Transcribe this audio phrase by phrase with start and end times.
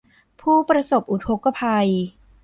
[0.41, 1.89] ผู้ประสบอุทกภัย